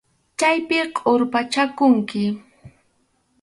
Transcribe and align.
Chaypi 0.39 0.77
qurpachakunki. 0.95 2.23